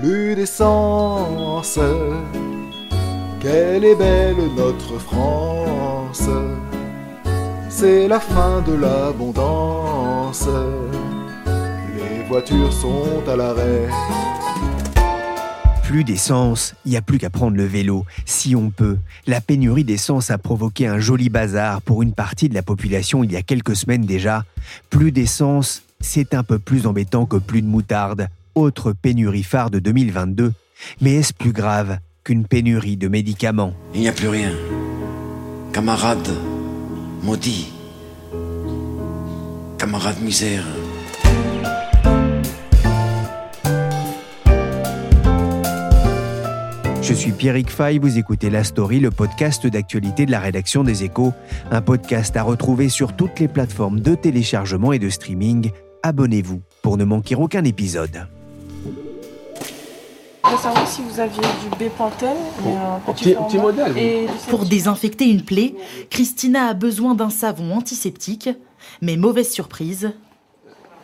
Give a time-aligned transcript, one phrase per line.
[0.00, 1.78] Plus d'essence.
[3.40, 6.28] Quelle est belle notre France.
[7.68, 10.48] C'est la fin de l'abondance.
[11.96, 13.88] Les voitures sont à l'arrêt.
[15.84, 18.96] Plus d'essence, il n'y a plus qu'à prendre le vélo, si on peut.
[19.26, 23.32] La pénurie d'essence a provoqué un joli bazar pour une partie de la population il
[23.32, 24.44] y a quelques semaines déjà.
[24.88, 28.28] Plus d'essence, c'est un peu plus embêtant que plus de moutarde
[28.60, 30.52] autre pénurie phare de 2022.
[31.00, 33.74] Mais est-ce plus grave qu'une pénurie de médicaments?
[33.94, 34.52] Il n'y a plus rien.
[35.72, 36.30] Camarade
[37.22, 37.72] maudit.
[39.78, 40.64] Camarade misère.
[47.02, 51.02] Je suis Pierrick Fay, vous écoutez La Story, le podcast d'actualité de la rédaction des
[51.02, 51.32] Échos,
[51.72, 55.72] un podcast à retrouver sur toutes les plateformes de téléchargement et de streaming.
[56.04, 58.28] Abonnez-vous pour ne manquer aucun épisode.
[60.44, 64.28] Je savoir si vous aviez du Bepanthen, un petit, modèle.
[64.48, 65.74] Pour désinfecter une plaie,
[66.08, 68.48] Christina a besoin d'un savon antiseptique,
[69.02, 70.12] mais mauvaise surprise.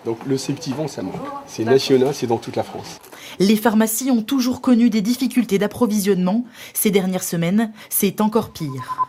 [0.05, 1.15] Donc le Septivant, ça manque.
[1.47, 2.99] C'est national, c'est dans toute la France.
[3.39, 6.45] Les pharmacies ont toujours connu des difficultés d'approvisionnement.
[6.75, 9.05] Ces dernières semaines, c'est encore pire.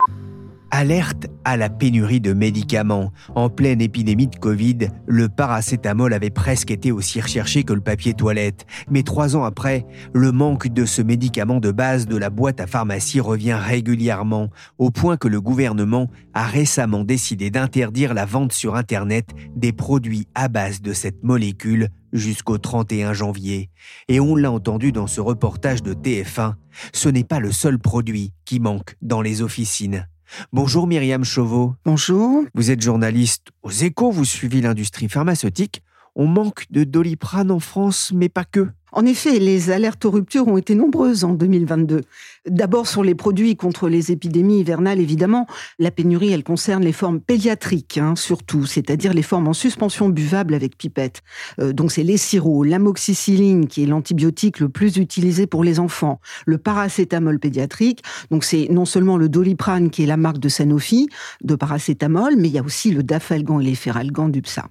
[0.70, 3.10] Alerte à la pénurie de médicaments.
[3.34, 8.12] En pleine épidémie de Covid, le paracétamol avait presque été aussi recherché que le papier
[8.12, 8.66] toilette.
[8.90, 12.66] Mais trois ans après, le manque de ce médicament de base de la boîte à
[12.66, 18.76] pharmacie revient régulièrement, au point que le gouvernement a récemment décidé d'interdire la vente sur
[18.76, 23.70] Internet des produits à base de cette molécule jusqu'au 31 janvier.
[24.08, 26.54] Et on l'a entendu dans ce reportage de TF1,
[26.92, 30.06] ce n'est pas le seul produit qui manque dans les officines.
[30.52, 31.74] Bonjour Myriam Chauveau.
[31.84, 32.44] Bonjour.
[32.54, 35.82] Vous êtes journaliste aux échos, vous suivez l'industrie pharmaceutique.
[36.14, 38.68] On manque de doliprane en France, mais pas que.
[38.92, 42.02] En effet, les alertes aux ruptures ont été nombreuses en 2022.
[42.48, 45.46] D'abord sur les produits contre les épidémies hivernales, évidemment.
[45.78, 50.54] La pénurie, elle concerne les formes pédiatriques, hein, surtout, c'est-à-dire les formes en suspension buvable
[50.54, 51.22] avec pipette.
[51.60, 56.20] Euh, donc c'est les sirops, l'amoxicilline, qui est l'antibiotique le plus utilisé pour les enfants,
[56.46, 58.02] le paracétamol pédiatrique.
[58.30, 61.08] Donc c'est non seulement le doliprane, qui est la marque de Sanofi,
[61.42, 64.68] de paracétamol, mais il y a aussi le dafalgan et les feralgan d'UPSA.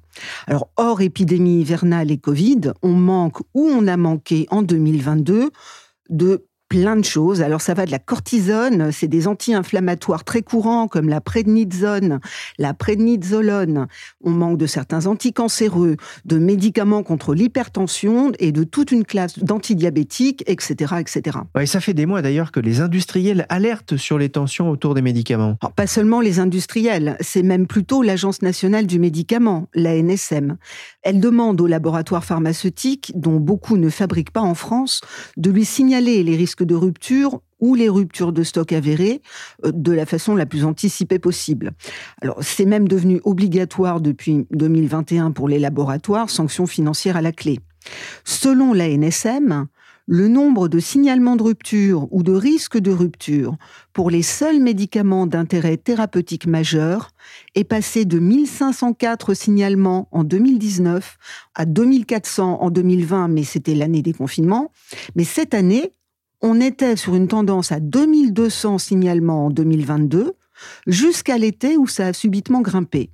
[0.47, 4.06] Alors, hors épidémie hivernale et Covid, on manque ou on a manqué
[4.50, 5.51] en 2022
[6.09, 7.41] de plein de choses.
[7.41, 12.19] Alors ça va de la cortisone, c'est des anti-inflammatoires très courants comme la prednisone,
[12.57, 13.88] la prednisolone.
[14.23, 20.44] On manque de certains anticancéreux, de médicaments contre l'hypertension et de toute une classe d'antidiabétiques,
[20.47, 21.39] etc., etc.
[21.59, 25.01] Et ça fait des mois d'ailleurs que les industriels alertent sur les tensions autour des
[25.01, 25.55] médicaments.
[25.75, 30.57] pas seulement les industriels, c'est même plutôt l'Agence nationale du médicament, l'ANSM.
[31.03, 35.01] Elle demande aux laboratoires pharmaceutiques, dont beaucoup ne fabriquent pas en France,
[35.38, 39.22] de lui signaler les risques de rupture ou les ruptures de stock avérées
[39.66, 41.72] euh, de la façon la plus anticipée possible.
[42.22, 47.59] Alors, c'est même devenu obligatoire depuis 2021 pour les laboratoires, sanctions financières à la clé.
[48.25, 49.67] Selon la NSM,
[50.09, 53.57] le nombre de signalements de rupture ou de risques de rupture
[53.91, 57.09] pour les seuls médicaments d'intérêt thérapeutique majeur
[57.56, 61.17] est passé de 1504 signalements en 2019
[61.56, 64.72] à 2400 en 2020, mais c'était l'année des confinements.
[65.16, 65.91] Mais cette année,
[66.41, 70.33] on était sur une tendance à 2200 signalements en 2022,
[70.85, 73.11] jusqu'à l'été où ça a subitement grimpé,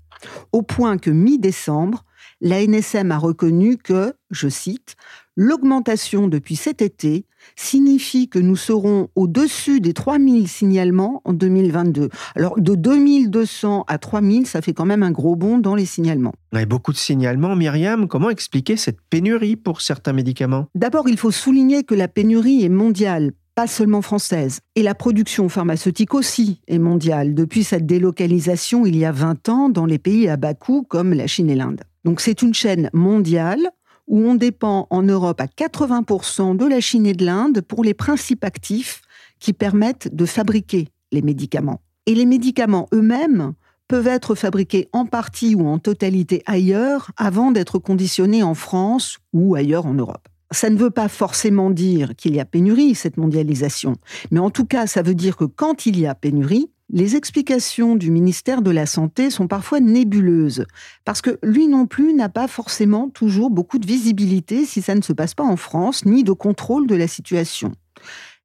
[0.51, 2.05] au point que mi-décembre,
[2.41, 4.95] la NSM a reconnu que, je cite,
[5.35, 7.25] l'augmentation depuis cet été
[7.55, 12.09] signifie que nous serons au-dessus des 3000 signalements en 2022.
[12.35, 16.33] Alors de 2200 à 3000, ça fait quand même un gros bond dans les signalements.
[16.57, 18.07] Et beaucoup de signalements, Myriam.
[18.07, 20.67] Comment expliquer cette pénurie pour certains médicaments?
[20.75, 24.59] D'abord, il faut souligner que la pénurie est mondiale, pas seulement française.
[24.75, 29.69] Et la production pharmaceutique aussi est mondiale, depuis sa délocalisation il y a 20 ans
[29.69, 31.81] dans les pays à bas coût comme la Chine et l'Inde.
[32.03, 33.69] Donc c'est une chaîne mondiale
[34.07, 37.93] où on dépend en Europe à 80% de la Chine et de l'Inde pour les
[37.93, 39.01] principes actifs
[39.39, 41.81] qui permettent de fabriquer les médicaments.
[42.05, 43.53] Et les médicaments eux-mêmes
[43.87, 49.55] peuvent être fabriqués en partie ou en totalité ailleurs avant d'être conditionnés en France ou
[49.55, 50.27] ailleurs en Europe.
[50.51, 53.95] Ça ne veut pas forcément dire qu'il y a pénurie, cette mondialisation,
[54.31, 57.95] mais en tout cas, ça veut dire que quand il y a pénurie, les explications
[57.95, 60.65] du ministère de la Santé sont parfois nébuleuses,
[61.05, 65.01] parce que lui non plus n'a pas forcément toujours beaucoup de visibilité si ça ne
[65.01, 67.73] se passe pas en France, ni de contrôle de la situation.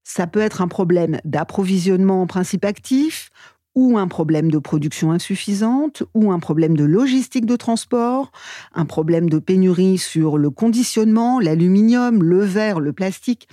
[0.02, 3.28] Ça peut être un problème d'approvisionnement en principe actif,
[3.74, 8.32] ou un problème de production insuffisante, ou un problème de logistique de transport,
[8.74, 13.46] un problème de pénurie sur le conditionnement, l'aluminium, le verre, le plastique,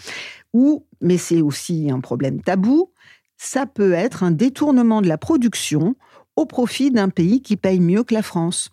[0.53, 2.91] ou, mais c'est aussi un problème tabou,
[3.37, 5.95] ça peut être un détournement de la production
[6.35, 8.71] au profit d'un pays qui paye mieux que la France.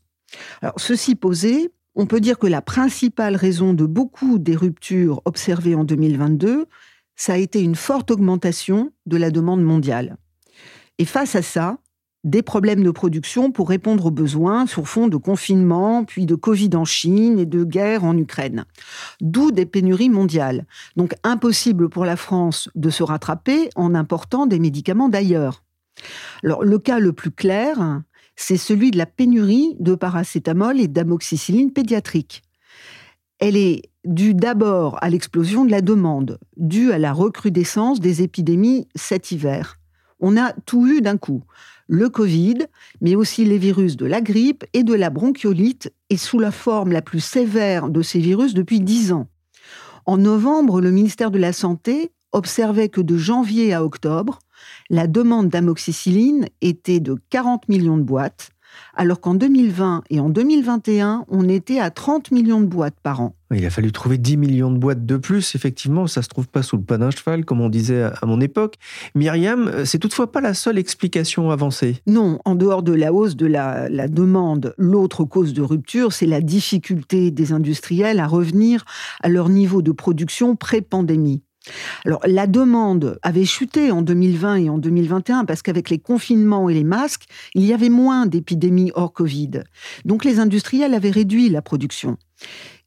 [0.60, 5.74] Alors, ceci posé, on peut dire que la principale raison de beaucoup des ruptures observées
[5.74, 6.66] en 2022,
[7.16, 10.16] ça a été une forte augmentation de la demande mondiale.
[10.98, 11.78] Et face à ça,
[12.24, 16.70] des problèmes de production pour répondre aux besoins sur fond de confinement, puis de Covid
[16.74, 18.64] en Chine et de guerre en Ukraine.
[19.20, 20.66] D'où des pénuries mondiales.
[20.96, 25.64] Donc impossible pour la France de se rattraper en important des médicaments d'ailleurs.
[26.42, 28.02] Le cas le plus clair,
[28.36, 32.42] c'est celui de la pénurie de paracétamol et d'amoxicilline pédiatrique.
[33.38, 38.86] Elle est due d'abord à l'explosion de la demande, due à la recrudescence des épidémies
[38.94, 39.78] cet hiver.
[40.20, 41.42] On a tout eu d'un coup
[41.88, 42.66] le Covid,
[43.00, 46.92] mais aussi les virus de la grippe et de la bronchiolite, et sous la forme
[46.92, 49.28] la plus sévère de ces virus depuis dix ans.
[50.06, 54.38] En novembre, le ministère de la Santé observait que de janvier à octobre,
[54.90, 58.51] la demande d'amoxicilline était de 40 millions de boîtes,
[58.94, 63.34] alors qu'en 2020 et en 2021, on était à 30 millions de boîtes par an.
[63.54, 66.62] Il a fallu trouver 10 millions de boîtes de plus, effectivement, ça se trouve pas
[66.62, 68.76] sous le pas d'un cheval, comme on disait à mon époque.
[69.14, 71.98] Myriam, c'est toutefois pas la seule explication avancée.
[72.06, 76.26] Non, en dehors de la hausse de la, la demande, l'autre cause de rupture, c'est
[76.26, 78.84] la difficulté des industriels à revenir
[79.22, 81.42] à leur niveau de production pré-pandémie.
[82.04, 86.74] Alors, la demande avait chuté en 2020 et en 2021 parce qu'avec les confinements et
[86.74, 87.24] les masques,
[87.54, 89.62] il y avait moins d'épidémies hors Covid.
[90.04, 92.16] Donc, les industriels avaient réduit la production.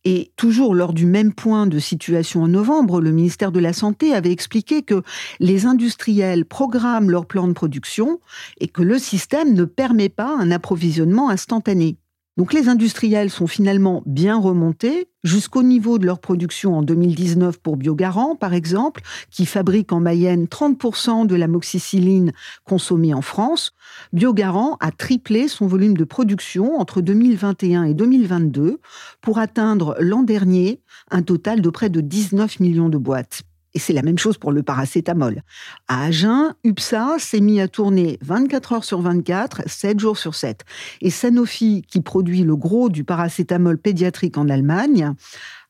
[0.08, 4.14] Et toujours lors du même point de situation en novembre, le ministère de la Santé
[4.14, 5.02] avait expliqué que
[5.40, 8.20] les industriels programment leur plan de production
[8.60, 11.98] et que le système ne permet pas un approvisionnement instantané.
[12.38, 17.78] Donc les industriels sont finalement bien remontés jusqu'au niveau de leur production en 2019 pour
[17.78, 19.02] Biogarant, par exemple,
[19.32, 22.34] qui fabrique en Mayenne 30% de la moxicilline
[22.66, 23.72] consommée en France.
[24.12, 28.82] Biogarant a triplé son volume de production entre 2021 et 2022
[29.22, 33.44] pour atteindre l'an dernier un total de près de 19 millions de boîtes.
[33.76, 35.44] Et c'est la même chose pour le paracétamol.
[35.90, 40.64] À Agen, UPSA s'est mis à tourner 24 heures sur 24, 7 jours sur 7.
[41.02, 45.12] Et Sanofi, qui produit le gros du paracétamol pédiatrique en Allemagne,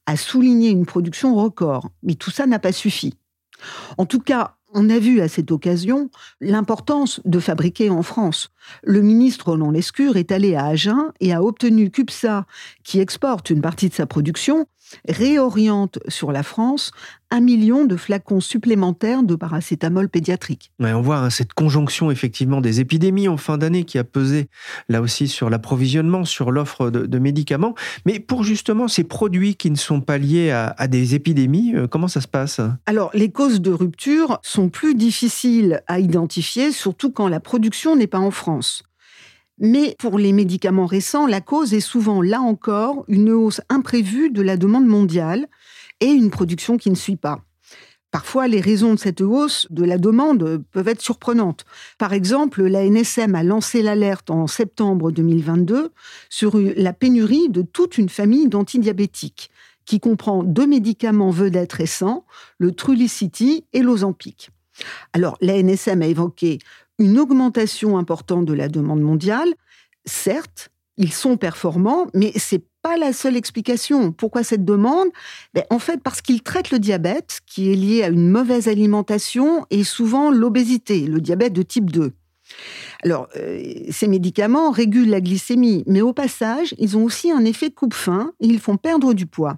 [0.05, 1.89] a souligné une production record.
[2.03, 3.15] Mais tout ça n'a pas suffi.
[3.97, 6.09] En tout cas, on a vu à cette occasion
[6.41, 8.51] l'importance de fabriquer en France.
[8.83, 12.45] Le ministre Roland Lescure est allé à Agen et a obtenu qu'UPSA,
[12.83, 14.67] qui exporte une partie de sa production,
[15.07, 16.91] réoriente sur la France
[17.31, 20.71] un million de flacons supplémentaires de paracétamol pédiatrique.
[20.79, 24.47] on voit hein, cette conjonction effectivement des épidémies en fin d'année qui a pesé
[24.89, 27.75] là aussi sur l'approvisionnement, sur l'offre de, médicaments.
[28.05, 32.07] Mais pour justement ces produits qui ne sont pas liés à, des épidémies, euh, comment
[32.07, 32.61] ça se passe?
[32.85, 38.07] Alors les causes de rupture sont plus difficiles à identifier, surtout quand la production n'est
[38.07, 38.83] pas en France.
[39.59, 44.41] Mais pour les médicaments récents, la cause est souvent, là encore, une hausse imprévue de
[44.41, 45.47] la demande mondiale
[46.01, 47.41] et une production qui ne suit pas.
[48.11, 51.65] Parfois, les raisons de cette hausse de la demande peuvent être surprenantes.
[51.97, 55.91] Par exemple, la NSM a lancé l'alerte en septembre 2022
[56.29, 59.51] sur la pénurie de toute une famille d'antidiabétiques,
[59.85, 62.25] qui comprend deux médicaments vedettes récents,
[62.57, 64.49] le Trulicity et l'Ozempic.
[65.13, 66.59] Alors, la NSM a évoqué
[66.99, 69.53] une augmentation importante de la demande mondiale.
[70.05, 74.11] Certes, ils sont performants, mais c'est pas la seule explication.
[74.11, 75.07] Pourquoi cette demande?
[75.53, 79.65] Ben, En fait, parce qu'ils traitent le diabète, qui est lié à une mauvaise alimentation
[79.71, 82.13] et souvent l'obésité, le diabète de type 2.
[83.03, 87.71] Alors, euh, ces médicaments régulent la glycémie, mais au passage, ils ont aussi un effet
[87.71, 89.57] coupe-faim et ils font perdre du poids.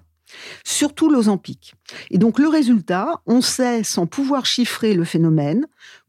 [0.64, 1.74] Surtout l'Ozempic.
[2.10, 5.66] Et donc le résultat, on sait sans pouvoir chiffrer le phénomène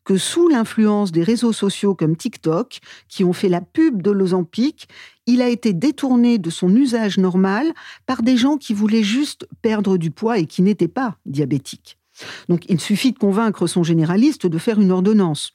[0.10, 4.88] que sous l'influence des réseaux sociaux comme TikTok, qui ont fait la pub de l'Ozempic,
[5.28, 7.72] il a été détourné de son usage normal
[8.08, 12.00] par des gens qui voulaient juste perdre du poids et qui n'étaient pas diabétiques.
[12.48, 15.52] Donc il suffit de convaincre son généraliste de faire une ordonnance.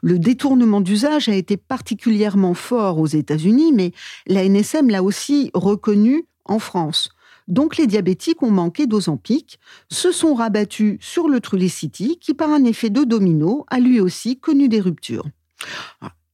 [0.00, 3.92] Le détournement d'usage a été particulièrement fort aux États-Unis, mais
[4.26, 7.10] la NSM l'a aussi reconnu en France.
[7.48, 9.58] Donc les diabétiques ont manqué d'Ozempic,
[9.90, 14.38] se sont rabattus sur le Trulicity qui, par un effet de domino, a lui aussi
[14.38, 15.26] connu des ruptures.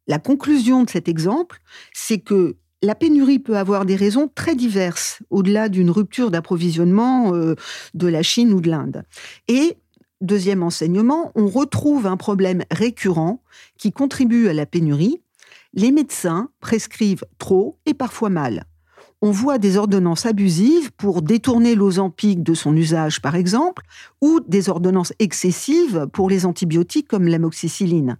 [0.06, 1.60] La conclusion de cet exemple,
[1.94, 7.54] c'est que la pénurie peut avoir des raisons très diverses, au-delà d'une rupture d'approvisionnement euh,
[7.94, 9.04] de la Chine ou de l'Inde.
[9.48, 9.78] Et
[10.20, 13.42] deuxième enseignement, on retrouve un problème récurrent
[13.78, 15.22] qui contribue à la pénurie.
[15.72, 18.66] Les médecins prescrivent trop et parfois mal.
[19.26, 23.82] On voit des ordonnances abusives pour détourner l'ozampique de son usage, par exemple,
[24.20, 28.18] ou des ordonnances excessives pour les antibiotiques comme l'amoxicilline.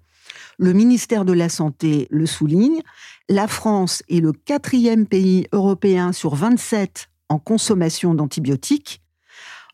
[0.57, 2.81] Le ministère de la Santé le souligne,
[3.29, 9.03] la France est le quatrième pays européen sur 27 en consommation d'antibiotiques.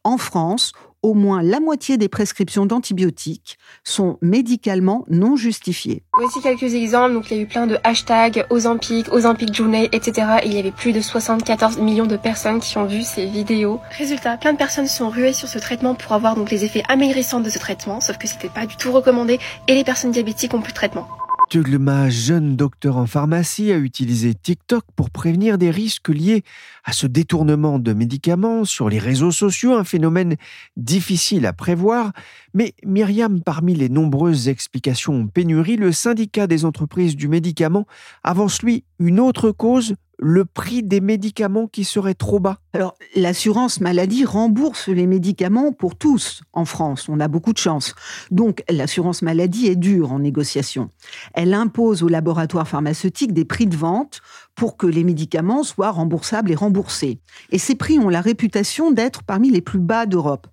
[0.02, 0.72] En France,
[1.02, 6.02] au moins la moitié des prescriptions d'antibiotiques sont médicalement non justifiées.
[6.14, 7.14] Voici quelques exemples.
[7.14, 10.26] Donc, il y a eu plein de hashtags Ozempic, Ozempic Journey, etc.
[10.42, 13.80] Et il y avait plus de 74 millions de personnes qui ont vu ces vidéos.
[13.96, 17.40] Résultat, plein de personnes sont ruées sur ce traitement pour avoir donc les effets amaigrissants
[17.40, 19.38] de ce traitement, sauf que c'était pas du tout recommandé
[19.68, 21.08] et les personnes diabétiques ont plus de traitement.
[21.50, 26.44] Tuglema, jeune docteur en pharmacie, a utilisé TikTok pour prévenir des risques liés
[26.84, 30.36] à ce détournement de médicaments sur les réseaux sociaux, un phénomène
[30.76, 32.12] difficile à prévoir.
[32.54, 37.84] Mais Myriam, parmi les nombreuses explications pénurie, le syndicat des entreprises du médicament
[38.22, 43.80] avance lui une autre cause, le prix des médicaments qui serait trop bas Alors, l'assurance
[43.80, 47.08] maladie rembourse les médicaments pour tous en France.
[47.08, 47.94] On a beaucoup de chance.
[48.30, 50.90] Donc, l'assurance maladie est dure en négociation.
[51.32, 54.20] Elle impose aux laboratoires pharmaceutiques des prix de vente
[54.54, 57.18] pour que les médicaments soient remboursables et remboursés.
[57.50, 60.46] Et ces prix ont la réputation d'être parmi les plus bas d'Europe.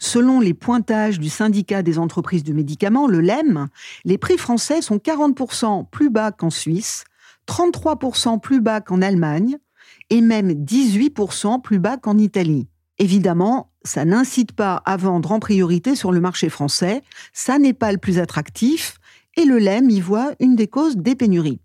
[0.00, 3.68] Selon les pointages du syndicat des entreprises de médicaments, le LEM,
[4.04, 7.04] les prix français sont 40% plus bas qu'en Suisse,
[7.48, 9.56] 33% plus bas qu'en Allemagne
[10.10, 12.68] et même 18% plus bas qu'en Italie.
[12.98, 17.92] Évidemment, ça n'incite pas à vendre en priorité sur le marché français, ça n'est pas
[17.92, 18.98] le plus attractif,
[19.36, 21.60] et le LEM y voit une des causes des pénuries.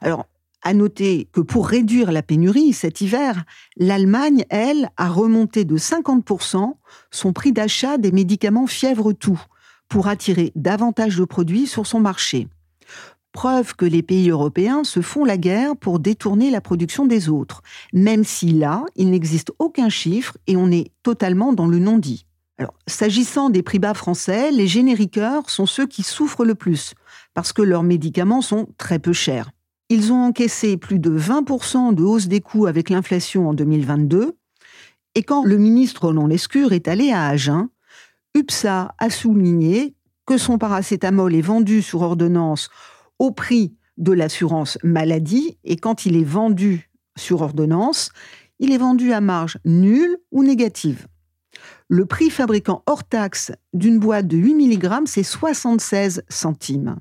[0.00, 0.26] Alors,
[0.62, 3.44] à noter que pour réduire la pénurie cet hiver,
[3.76, 6.74] l'Allemagne, elle, a remonté de 50%
[7.10, 9.40] son prix d'achat des médicaments fièvre tout
[9.88, 12.48] pour attirer davantage de produits sur son marché
[13.32, 17.62] preuve que les pays européens se font la guerre pour détourner la production des autres,
[17.92, 22.26] même si là, il n'existe aucun chiffre et on est totalement dans le non-dit.
[22.58, 26.94] Alors, s'agissant des prix bas français, les génériqueurs sont ceux qui souffrent le plus,
[27.32, 29.50] parce que leurs médicaments sont très peu chers.
[29.90, 34.36] Ils ont encaissé plus de 20% de hausse des coûts avec l'inflation en 2022,
[35.14, 37.68] et quand le ministre Roland Lescure est allé à Agen,
[38.34, 39.94] UPSA a souligné
[40.26, 42.68] que son paracétamol est vendu sur ordonnance
[43.18, 48.10] au prix de l'assurance maladie et quand il est vendu sur ordonnance,
[48.60, 51.06] il est vendu à marge nulle ou négative.
[51.88, 56.96] Le prix fabricant hors taxe d'une boîte de 8 mg, c'est 76 centimes.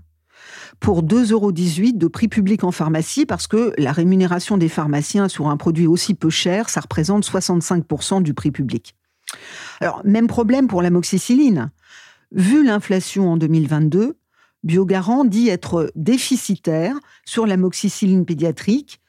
[0.80, 5.50] Pour 2,18 euros de prix public en pharmacie, parce que la rémunération des pharmaciens sur
[5.50, 8.96] un produit aussi peu cher, ça représente 65% du prix public.
[9.82, 11.72] Alors, même problème pour l'amoxicilline.
[12.32, 14.18] Vu l'inflation en 2022,
[14.64, 16.96] Biogarant dit être déficitaire
[17.26, 19.00] sur l'amoxicilline pédiatrique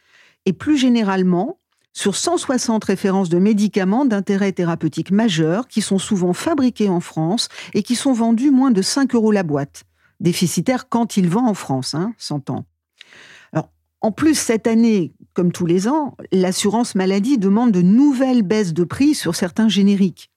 [0.47, 1.59] et plus généralement
[1.93, 7.83] sur 160 références de médicaments d'intérêt thérapeutique majeur qui sont souvent fabriqués en France et
[7.83, 9.85] qui sont vendus moins de 5 euros la boîte.
[10.21, 12.67] Déficitaire quand il vend en France, hein, s'entend.
[14.01, 18.85] En plus, cette année, comme tous les ans, l'assurance maladie demande de nouvelles baisses de
[18.85, 20.31] prix sur certains génériques.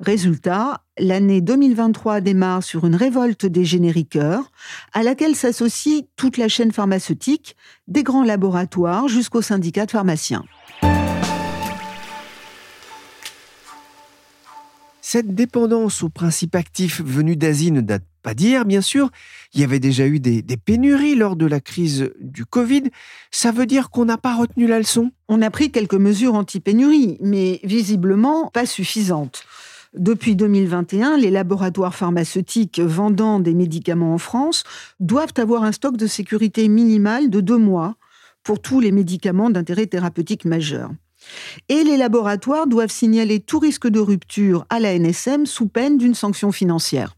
[0.00, 4.50] Résultat, l'année 2023 démarre sur une révolte des génériqueurs,
[4.92, 10.44] à laquelle s'associe toute la chaîne pharmaceutique, des grands laboratoires jusqu'au syndicat de pharmaciens.
[15.00, 19.10] Cette dépendance aux principes actifs venus d'Asie ne date pas d'hier, bien sûr.
[19.52, 22.84] Il y avait déjà eu des, des, pénuries lors de la crise du Covid.
[23.30, 25.12] Ça veut dire qu'on n'a pas retenu la leçon?
[25.28, 29.44] On a pris quelques mesures anti-pénurie, mais visiblement pas suffisantes.
[29.94, 34.64] Depuis 2021, les laboratoires pharmaceutiques vendant des médicaments en France
[34.98, 37.94] doivent avoir un stock de sécurité minimal de deux mois
[38.42, 40.90] pour tous les médicaments d'intérêt thérapeutique majeur.
[41.68, 46.14] Et les laboratoires doivent signaler tout risque de rupture à la NSM sous peine d'une
[46.14, 47.14] sanction financière.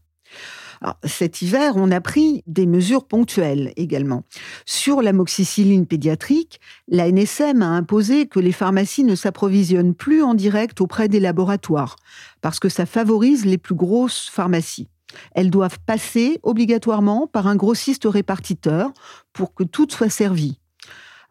[1.03, 4.23] Cet hiver, on a pris des mesures ponctuelles également.
[4.65, 10.81] Sur l'amoxicilline pédiatrique, la NSM a imposé que les pharmacies ne s'approvisionnent plus en direct
[10.81, 11.95] auprès des laboratoires,
[12.41, 14.87] parce que ça favorise les plus grosses pharmacies.
[15.33, 18.91] Elles doivent passer obligatoirement par un grossiste répartiteur
[19.33, 20.59] pour que tout soit servi,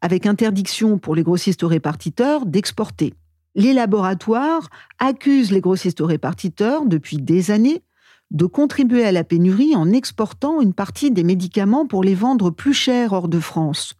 [0.00, 3.14] avec interdiction pour les grossistes répartiteurs d'exporter.
[3.54, 7.82] Les laboratoires accusent les grossistes répartiteurs depuis des années
[8.30, 12.74] de contribuer à la pénurie en exportant une partie des médicaments pour les vendre plus
[12.74, 13.94] cher hors de France.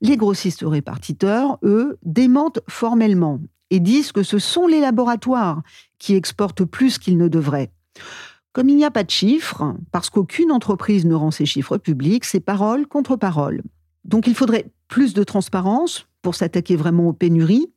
[0.00, 3.40] Les grossistes répartiteurs, eux, démentent formellement
[3.70, 5.62] et disent que ce sont les laboratoires
[5.98, 7.72] qui exportent plus qu'ils ne devraient.
[8.52, 12.24] Comme il n'y a pas de chiffres, parce qu'aucune entreprise ne rend ses chiffres publics,
[12.24, 13.62] c'est parole contre parole.
[14.04, 17.72] Donc il faudrait plus de transparence pour s'attaquer vraiment aux pénuries.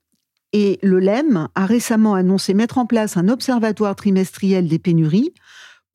[0.53, 5.33] Et le LEM a récemment annoncé mettre en place un observatoire trimestriel des pénuries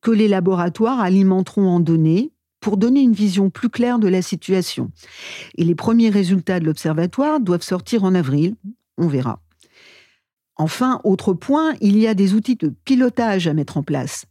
[0.00, 4.90] que les laboratoires alimenteront en données pour donner une vision plus claire de la situation.
[5.56, 8.56] Et les premiers résultats de l'observatoire doivent sortir en avril.
[8.96, 9.40] On verra.
[10.56, 14.26] Enfin, autre point, il y a des outils de pilotage à mettre en place.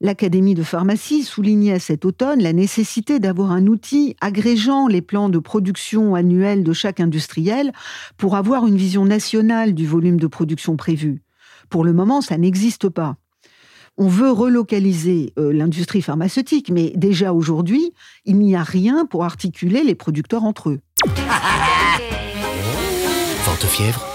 [0.00, 5.40] L'Académie de pharmacie soulignait cet automne la nécessité d'avoir un outil agrégeant les plans de
[5.40, 7.72] production annuels de chaque industriel
[8.16, 11.22] pour avoir une vision nationale du volume de production prévu.
[11.68, 13.16] Pour le moment, ça n'existe pas.
[13.96, 17.92] On veut relocaliser euh, l'industrie pharmaceutique, mais déjà aujourd'hui,
[18.24, 20.80] il n'y a rien pour articuler les producteurs entre eux.
[23.42, 24.06] Forte fièvre,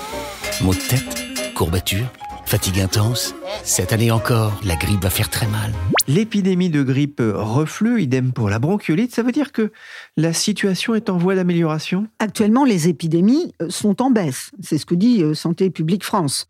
[0.61, 2.09] maux de tête, courbature
[2.53, 3.33] Fatigue intense
[3.63, 5.73] Cette année encore, la grippe va faire très mal.
[6.07, 9.71] L'épidémie de grippe reflue, idem pour la bronchiolite, ça veut dire que
[10.17, 12.07] la situation est en voie d'amélioration?
[12.19, 14.51] Actuellement, les épidémies euh, sont en baisse.
[14.59, 16.49] C'est ce que dit euh, Santé publique France.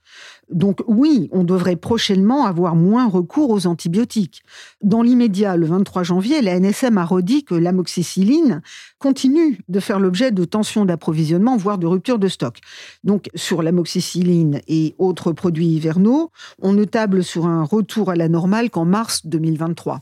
[0.52, 4.44] Donc oui, on devrait prochainement avoir moins recours aux antibiotiques.
[4.82, 8.62] Dans l'immédiat, le 23 janvier, la NSM a redit que l'amoxicilline
[9.00, 12.60] continue de faire l'objet de tensions d'approvisionnement, voire de rupture de stock.
[13.04, 16.32] Donc sur l'amoxicilline et autres produits hivernaux,
[16.62, 20.02] on ne table sur un retour à la normale qu'en mars 2023.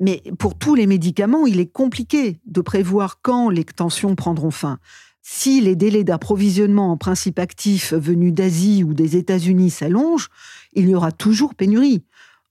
[0.00, 4.78] Mais pour tous les médicaments, il est compliqué de prévoir quand les tensions prendront fin.
[5.22, 10.28] Si les délais d'approvisionnement en principe actif venus d'Asie ou des États-Unis s'allongent,
[10.74, 12.04] il y aura toujours pénurie.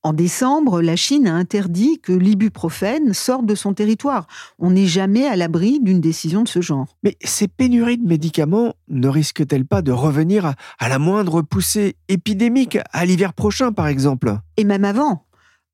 [0.05, 4.27] En décembre, la Chine a interdit que l'ibuprofène sorte de son territoire.
[4.59, 6.95] On n'est jamais à l'abri d'une décision de ce genre.
[7.01, 12.77] Mais ces pénuries de médicaments ne risquent-elles pas de revenir à, la moindre poussée épidémique,
[12.91, 14.37] à l'hiver prochain par exemple?
[14.57, 15.24] Et même avant.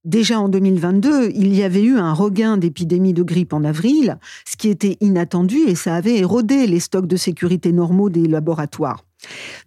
[0.04, 4.18] Déjà en 2022, il y avait eu un regain d'épidémie de grippe en avril,
[4.50, 9.06] ce qui était inattendu et ça avait érodé les stocks de sécurité normaux des laboratoires.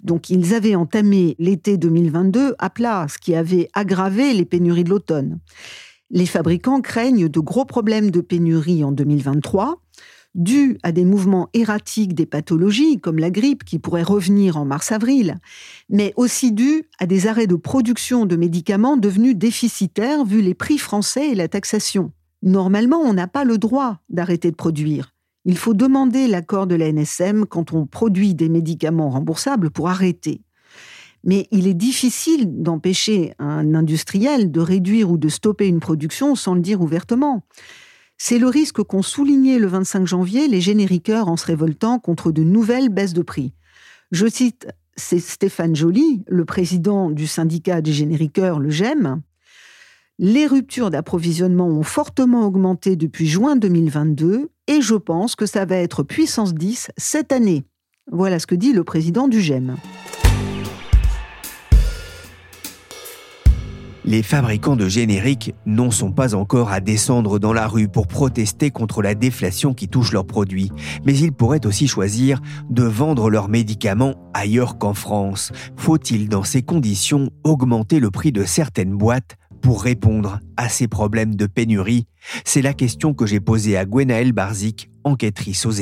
[0.02, 4.90] Donc ils avaient entamé l'été 2022 à plat, ce qui avait aggravé les pénuries de
[4.90, 5.38] l'automne.
[6.10, 9.83] Les fabricants craignent de gros problèmes de pénurie en 2023
[10.34, 15.38] dû à des mouvements erratiques des pathologies, comme la grippe qui pourrait revenir en mars-avril,
[15.88, 20.78] mais aussi dû à des arrêts de production de médicaments devenus déficitaires vu les prix
[20.78, 22.12] français et la taxation.
[22.42, 25.14] Normalement, on n'a pas le droit d'arrêter de produire.
[25.44, 30.42] Il faut demander l'accord de la NSM quand on produit des médicaments remboursables pour arrêter.
[31.22, 36.54] Mais il est difficile d'empêcher un industriel de réduire ou de stopper une production sans
[36.54, 37.42] le dire ouvertement.
[38.26, 42.42] C'est le risque qu'ont souligné le 25 janvier les génériqueurs en se révoltant contre de
[42.42, 43.52] nouvelles baisses de prix.
[44.12, 49.20] Je cite c'est Stéphane Joly, le président du syndicat des génériqueurs, le GEM.
[50.18, 55.76] Les ruptures d'approvisionnement ont fortement augmenté depuis juin 2022 et je pense que ça va
[55.76, 57.66] être puissance 10 cette année.
[58.10, 59.76] Voilà ce que dit le président du GEM.
[64.06, 68.70] Les fabricants de génériques n'en sont pas encore à descendre dans la rue pour protester
[68.70, 70.70] contre la déflation qui touche leurs produits,
[71.06, 75.52] mais ils pourraient aussi choisir de vendre leurs médicaments ailleurs qu'en France.
[75.76, 81.34] Faut-il dans ces conditions augmenter le prix de certaines boîtes pour répondre à ces problèmes
[81.34, 82.06] de pénurie?
[82.44, 85.74] C'est la question que j'ai posée à Gwenaëlle Barzik, enquêtrice aux.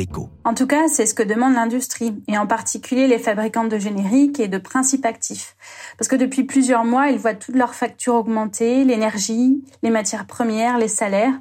[0.45, 4.41] En tout cas, c'est ce que demande l'industrie, et en particulier les fabricants de génériques
[4.41, 5.57] et de principes actifs.
[5.99, 10.79] Parce que depuis plusieurs mois, ils voient toutes leurs factures augmenter, l'énergie, les matières premières,
[10.79, 11.35] les salaires.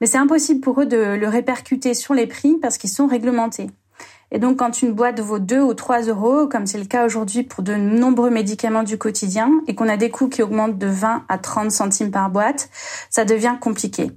[0.00, 3.68] Mais c'est impossible pour eux de le répercuter sur les prix parce qu'ils sont réglementés.
[4.34, 7.42] Et donc, quand une boîte vaut 2 ou 3 euros, comme c'est le cas aujourd'hui
[7.42, 11.24] pour de nombreux médicaments du quotidien, et qu'on a des coûts qui augmentent de 20
[11.28, 12.70] à 30 centimes par boîte,
[13.10, 14.10] ça devient compliqué.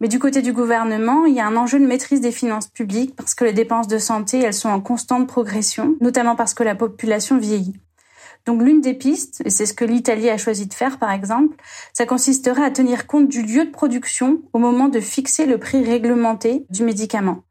[0.00, 3.16] Mais du côté du gouvernement, il y a un enjeu de maîtrise des finances publiques
[3.16, 6.74] parce que les dépenses de santé, elles sont en constante progression, notamment parce que la
[6.74, 7.80] population vieillit.
[8.44, 11.56] Donc l'une des pistes, et c'est ce que l'Italie a choisi de faire par exemple,
[11.92, 15.84] ça consisterait à tenir compte du lieu de production au moment de fixer le prix
[15.84, 17.42] réglementé du médicament.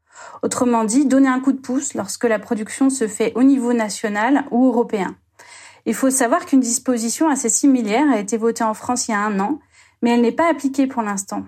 [0.42, 4.44] Autrement dit, donner un coup de pouce lorsque la production se fait au niveau national
[4.50, 5.16] ou européen.
[5.84, 9.20] Il faut savoir qu'une disposition assez similaire a été votée en France il y a
[9.20, 9.60] un an,
[10.02, 11.44] mais elle n'est pas appliquée pour l'instant.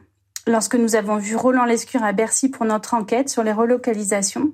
[0.49, 4.51] Lorsque nous avons vu Roland Lescure à Bercy pour notre enquête sur les relocalisations,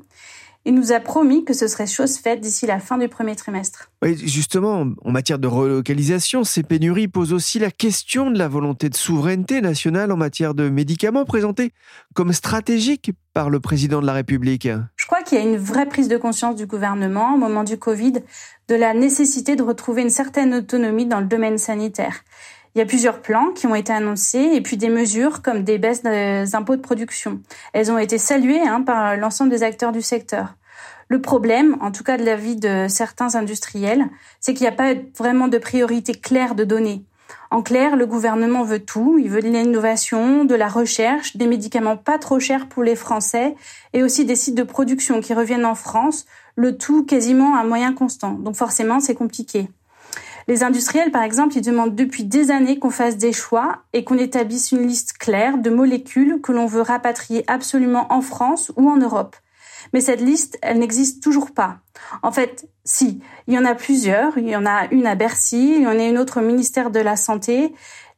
[0.65, 3.93] il nous a promis que ce serait chose faite d'ici la fin du premier trimestre.
[4.03, 8.89] Oui, justement, en matière de relocalisation, ces pénuries posent aussi la question de la volonté
[8.89, 11.71] de souveraineté nationale en matière de médicaments présentés
[12.13, 14.69] comme stratégiques par le président de la République.
[14.97, 17.79] Je crois qu'il y a une vraie prise de conscience du gouvernement au moment du
[17.79, 18.15] Covid
[18.67, 22.25] de la nécessité de retrouver une certaine autonomie dans le domaine sanitaire.
[22.75, 25.79] Il y a plusieurs plans qui ont été annoncés et puis des mesures comme des
[25.79, 27.41] baisses des impôts de production.
[27.73, 30.57] Elles ont été saluées hein, par l'ensemble des acteurs du secteur.
[31.09, 34.07] Le problème, en tout cas de l'avis de certains industriels,
[34.41, 37.05] c'est qu'il n'y a pas vraiment de priorité claire de données.
[37.53, 39.19] En clair, le gouvernement veut tout.
[39.21, 43.55] Il veut de l'innovation, de la recherche, des médicaments pas trop chers pour les Français
[43.93, 47.93] et aussi des sites de production qui reviennent en France, le tout quasiment à moyen
[47.93, 48.33] constant.
[48.33, 49.69] Donc forcément, c'est compliqué.
[50.47, 54.19] Les industriels, par exemple, ils demandent depuis des années qu'on fasse des choix et qu'on
[54.19, 58.97] établisse une liste claire de molécules que l'on veut rapatrier absolument en France ou en
[58.97, 59.37] Europe.
[59.93, 61.79] Mais cette liste, elle n'existe toujours pas.
[62.23, 64.37] En fait, si, il y en a plusieurs.
[64.37, 66.91] Il y en a une à Bercy, il y en a une autre au ministère
[66.91, 67.73] de la Santé.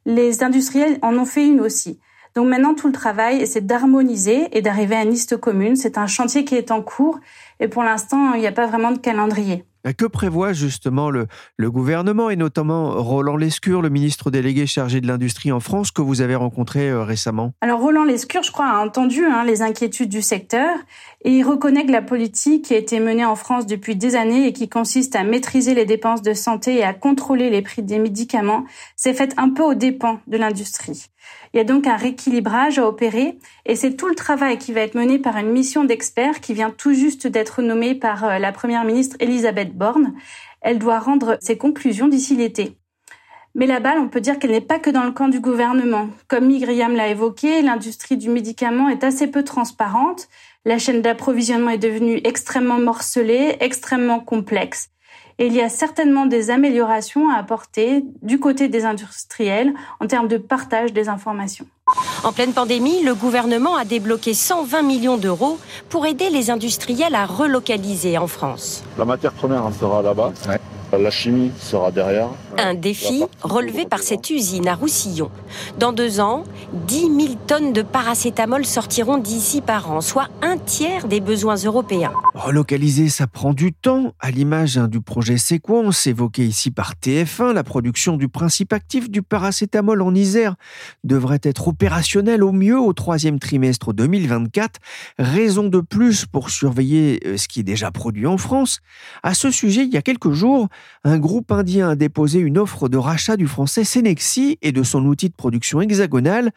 [0.05, 1.99] Les industriels en ont fait une aussi.
[2.35, 5.75] Donc maintenant, tout le travail, c'est d'harmoniser et d'arriver à une liste commune.
[5.75, 7.19] C'est un chantier qui est en cours
[7.59, 9.66] et pour l'instant, il n'y a pas vraiment de calendrier.
[9.97, 15.07] Que prévoit justement le, le, gouvernement et notamment Roland Lescure, le ministre délégué chargé de
[15.07, 17.53] l'industrie en France que vous avez rencontré euh, récemment?
[17.61, 20.75] Alors Roland Lescure, je crois, a entendu hein, les inquiétudes du secteur
[21.23, 24.47] et il reconnaît que la politique qui a été menée en France depuis des années
[24.47, 27.99] et qui consiste à maîtriser les dépenses de santé et à contrôler les prix des
[27.99, 31.07] médicaments s'est faite un peu aux dépens de l'industrie.
[31.53, 34.81] Il y a donc un rééquilibrage à opérer et c'est tout le travail qui va
[34.81, 38.51] être mené par une mission d'experts qui vient tout juste d'être nommée par euh, la
[38.51, 40.13] première ministre Elisabeth Borne.
[40.61, 42.77] Elle doit rendre ses conclusions d'ici l'été.
[43.55, 46.09] Mais la balle, on peut dire qu'elle n'est pas que dans le camp du gouvernement.
[46.27, 50.27] Comme Migriam l'a évoqué, l'industrie du médicament est assez peu transparente.
[50.63, 54.91] La chaîne d'approvisionnement est devenue extrêmement morcelée, extrêmement complexe.
[55.39, 60.27] Et il y a certainement des améliorations à apporter du côté des industriels en termes
[60.27, 61.67] de partage des informations.
[62.23, 67.25] En pleine pandémie, le gouvernement a débloqué 120 millions d'euros pour aider les industriels à
[67.25, 68.83] relocaliser en France.
[68.97, 70.33] La matière première en sera là-bas.
[70.93, 72.29] La chimie sera derrière.
[72.57, 75.29] Un défi relevé par cette usine à Roussillon.
[75.77, 76.43] Dans deux ans,
[76.87, 77.11] 10 000
[77.45, 82.13] tonnes de paracétamol sortiront d'ici par an, soit un tiers des besoins européens.
[82.33, 87.51] Relocaliser, ça prend du temps, à l'image hein, du projet Séquence évoqué ici par TF1.
[87.51, 90.55] La production du principe actif du paracétamol en Isère
[91.03, 94.79] devrait être opérationnelle au mieux au troisième trimestre 2024.
[95.19, 98.79] Raison de plus pour surveiller euh, ce qui est déjà produit en France.
[99.21, 100.69] À ce sujet, il y a quelques jours,
[101.03, 105.05] un groupe indien a déposé une offre de rachat du français Senexi et de son
[105.05, 106.51] outil de production hexagonal.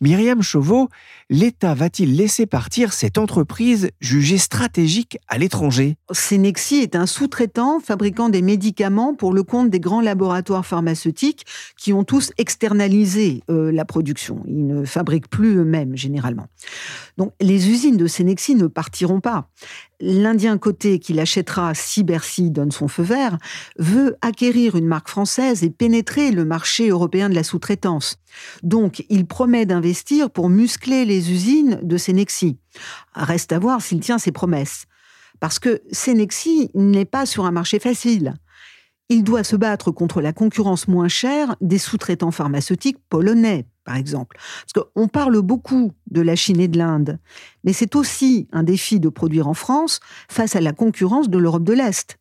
[0.00, 0.88] Myriam Chauveau,
[1.30, 5.96] l'État va-t-il laisser partir cette entreprise jugée stratégique à l'étranger?
[6.10, 11.46] Senexi est un sous-traitant fabriquant des médicaments pour le compte des grands laboratoires pharmaceutiques
[11.78, 14.42] qui ont tous externalisé euh, la production.
[14.46, 16.46] Ils ne fabriquent plus eux-mêmes généralement.
[17.16, 19.48] Donc les usines de Senexi ne partiront pas
[20.00, 23.38] l'Indien côté qui l'achètera si Bercy donne son feu vert
[23.78, 28.16] veut acquérir une marque française et pénétrer le marché européen de la sous-traitance.
[28.62, 32.58] Donc, il promet d'investir pour muscler les usines de Senexi.
[33.14, 34.86] Reste à voir s'il tient ses promesses.
[35.40, 38.34] Parce que Senexi n'est pas sur un marché facile.
[39.08, 44.36] Il doit se battre contre la concurrence moins chère des sous-traitants pharmaceutiques polonais, par exemple.
[44.36, 47.18] Parce qu'on parle beaucoup de la Chine et de l'Inde,
[47.62, 51.64] mais c'est aussi un défi de produire en France face à la concurrence de l'Europe
[51.64, 52.18] de l'Est.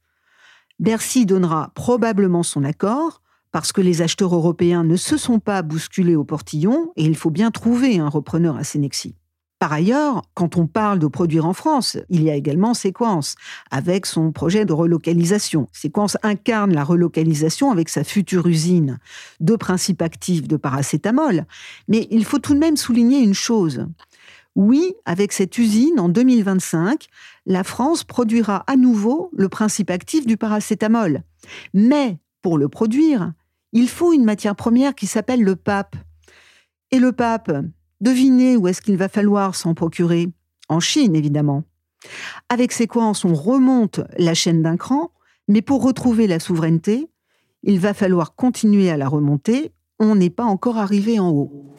[0.79, 3.21] Bercy donnera probablement son accord
[3.51, 7.29] parce que les acheteurs européens ne se sont pas bousculés au portillon et il faut
[7.29, 9.15] bien trouver un repreneur à Sénexi.
[9.63, 13.35] Par ailleurs, quand on parle de produire en France, il y a également Séquence,
[13.71, 15.69] avec son projet de relocalisation.
[15.71, 18.99] Séquence incarne la relocalisation avec sa future usine
[19.39, 21.45] de principes actifs de paracétamol.
[21.87, 23.87] Mais il faut tout de même souligner une chose.
[24.53, 27.07] Oui, avec cette usine, en 2025,
[27.45, 31.23] la France produira à nouveau le principe actif du paracétamol.
[31.73, 33.31] Mais pour le produire,
[33.71, 35.95] il faut une matière première qui s'appelle le pape.
[36.91, 37.49] Et le pape,
[38.03, 40.27] Devinez où est-ce qu'il va falloir s'en procurer
[40.67, 41.63] En Chine, évidemment.
[42.49, 45.11] Avec Séquence, on remonte la chaîne d'un cran,
[45.47, 47.07] mais pour retrouver la souveraineté,
[47.63, 49.71] Il va falloir continuer à la remonter.
[50.01, 51.73] On n'est pas encore arrivé en haut.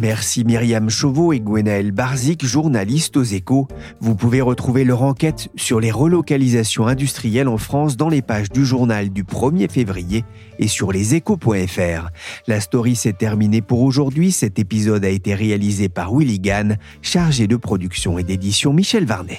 [0.00, 3.66] Merci Myriam Chauveau et Gwenaël Barzik, journalistes aux échos.
[4.00, 8.64] Vous pouvez retrouver leur enquête sur les relocalisations industrielles en France dans les pages du
[8.64, 10.24] journal du 1er février
[10.60, 12.10] et sur leséchos.fr.
[12.46, 14.30] La story s'est terminée pour aujourd'hui.
[14.30, 19.38] Cet épisode a été réalisé par Willy Gann, chargé de production et d'édition Michel Varnet.